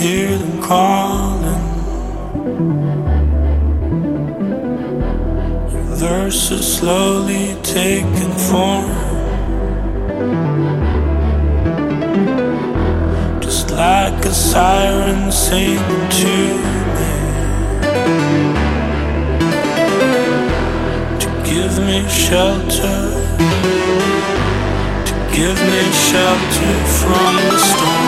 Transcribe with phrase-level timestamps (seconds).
[0.00, 1.60] hear them calling.
[6.00, 8.88] Verses slowly taking form.
[13.42, 16.36] Just like a siren singing to
[16.96, 17.12] me.
[21.22, 23.00] To give me shelter.
[25.08, 27.99] To give me shelter from the storm.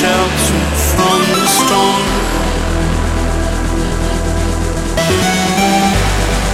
[0.00, 0.60] Shelter
[0.94, 2.04] from the storm.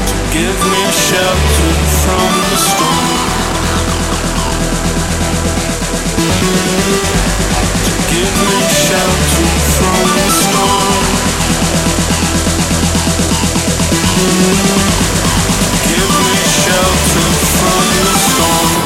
[0.08, 3.08] To give me shelter from the storm.
[7.86, 11.04] To give me shelter from the storm.
[15.86, 18.85] Give me shelter from the storm.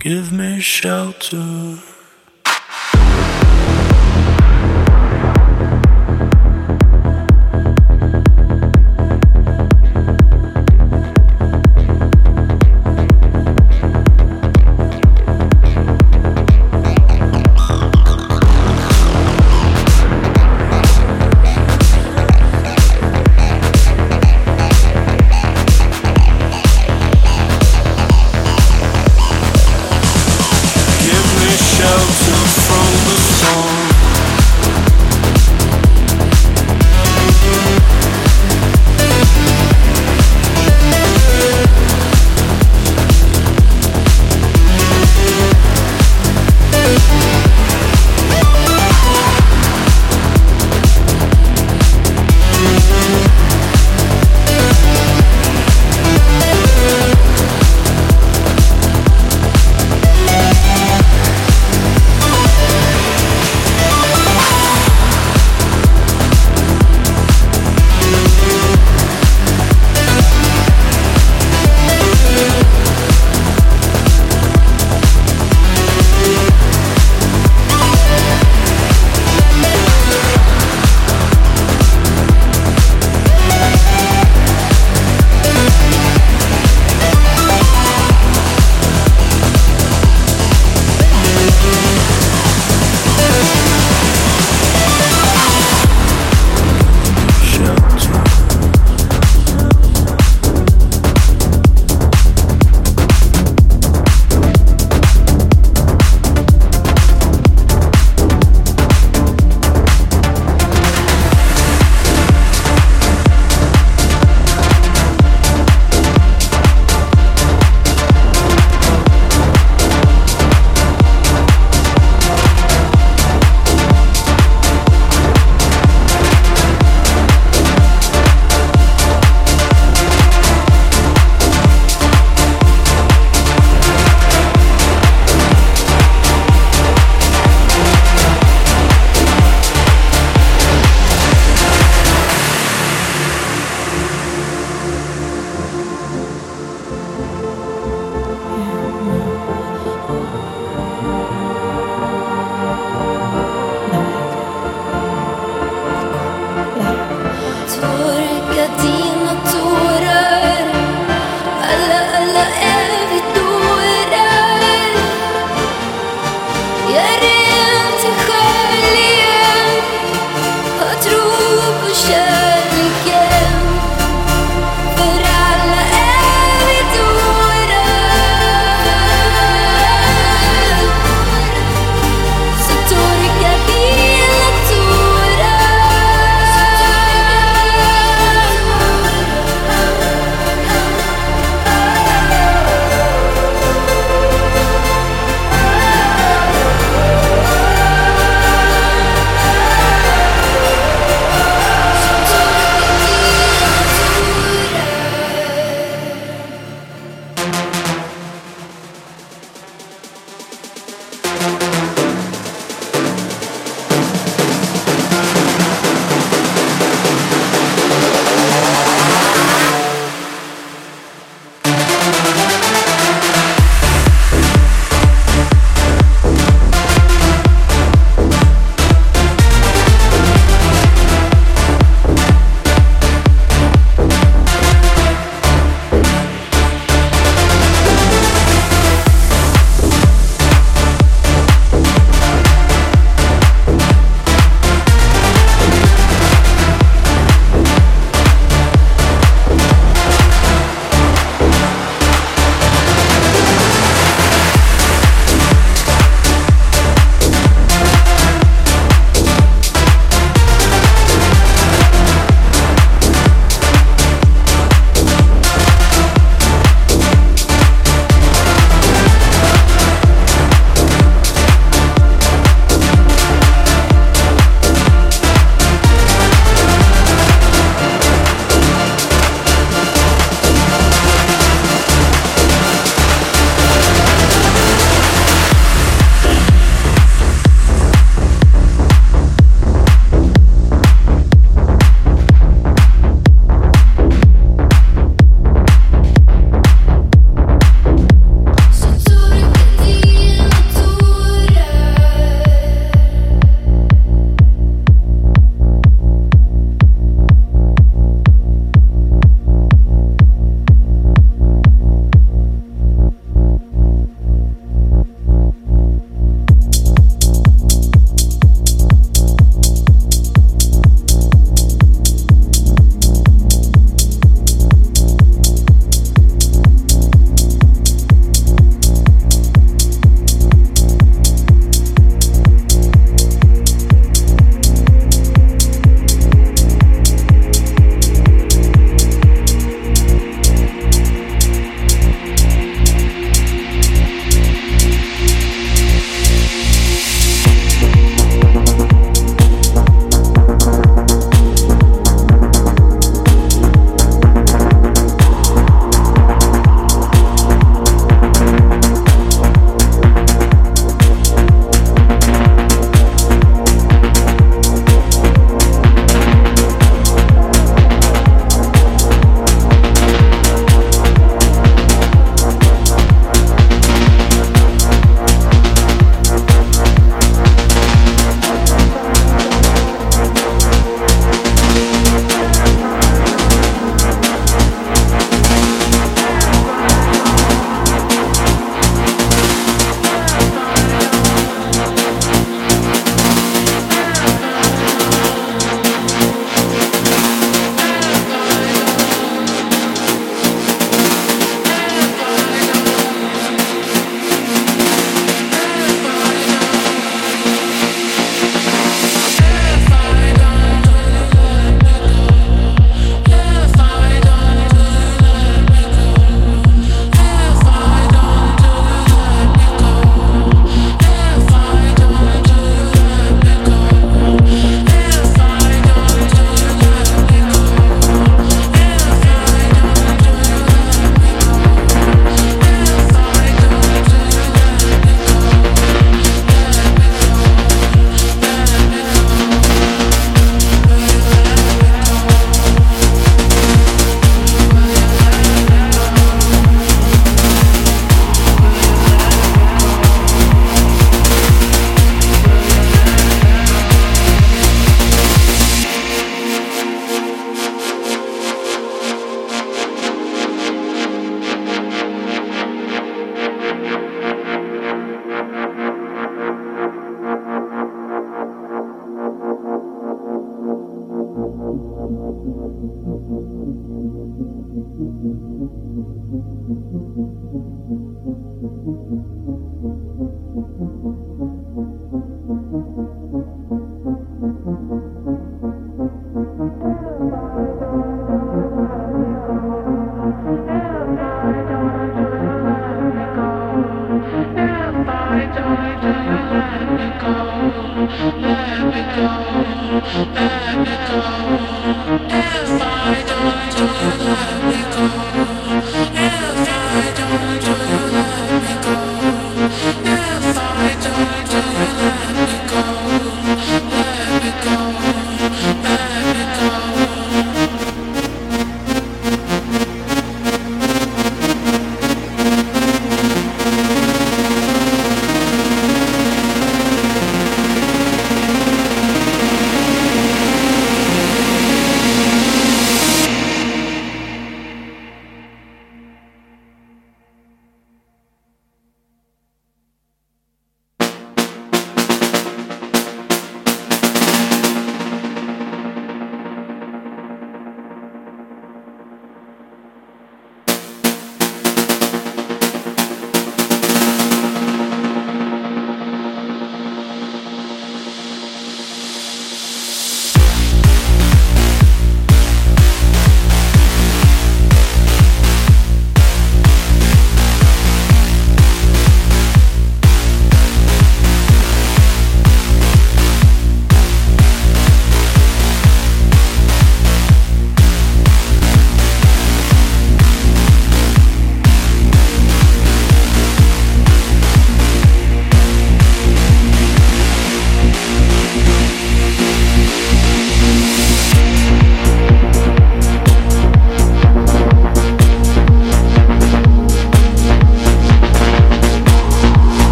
[0.00, 1.89] Give me shelter.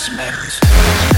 [0.00, 1.09] raspberries.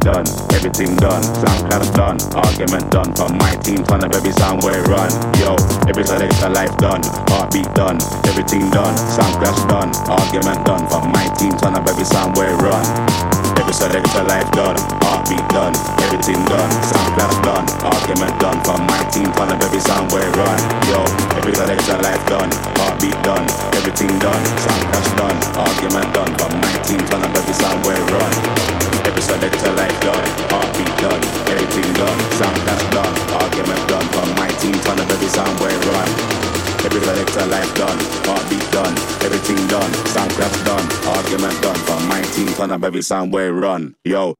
[0.00, 0.24] done,
[0.56, 4.72] everything done, Sound SoundCloud done, argument done, from my team ton of every sound we
[4.88, 5.10] run.
[5.36, 5.56] Yo,
[5.88, 11.26] every selection life done, heartbeat done, everything done, sound clash done, argument done, from my
[11.36, 12.84] team ton of every sound we run.
[13.60, 19.02] Every selection life done, heartbeat done, everything done, sound clash done, argument done, from my
[19.12, 20.58] team ton of every sound we run.
[20.88, 21.00] Yo,
[21.36, 22.69] every selection life done
[23.00, 23.48] beat done,
[23.80, 27.96] everything done, sound crash done, argument done, but my team's done up every sound we
[28.12, 28.32] run.
[29.08, 34.48] Every selector life done, heartbeat done, everything done, sound crash done, argument done, but my
[34.60, 36.08] team's done up every sound we run.
[36.84, 37.98] Every selector life done,
[38.28, 38.94] heartbeat done,
[39.24, 43.44] everything done, sound crash done, argument done, but my team's done up every sound we
[43.48, 43.96] run.
[44.04, 44.39] Yo.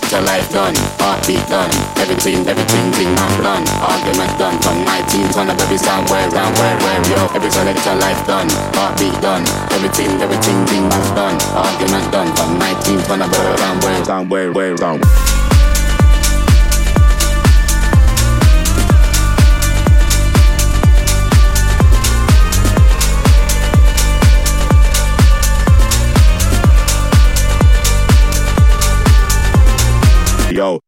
[0.00, 5.28] get your life done, heartbeat done, everything, everything, thing I'm done, argument done, from 19
[5.32, 8.48] ton of every sound, where round, where, where, yo, every time get your life done,
[8.76, 13.82] heartbeat done, everything, everything, thing I'm done, argument done, from 19 ton of every round,
[13.84, 15.35] where, round, where, where, round.
[30.56, 30.80] yo,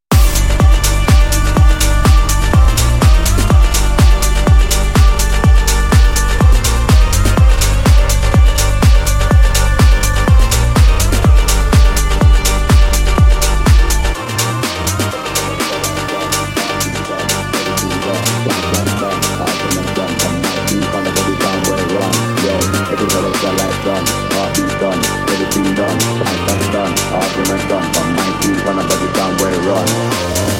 [29.68, 29.88] done.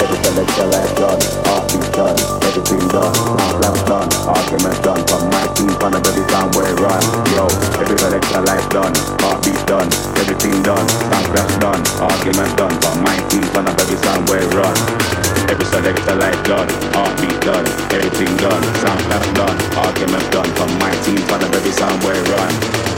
[0.04, 3.14] Everything that shall have done, all things done, everything done.
[3.56, 7.00] Life's done, arguments done, from my team, fun of every time we run.
[7.32, 7.48] Yo,
[7.80, 8.92] everything that shall have done,
[9.24, 9.88] all things done,
[10.20, 10.84] everything done.
[11.08, 14.76] Soundcrash done, arguments done, from my team, fun of every time we run.
[15.48, 17.64] Every selector life done, heartbeat done,
[17.96, 19.00] everything done, sound
[19.32, 22.97] done, arguments done, from my team, fun of every time we run.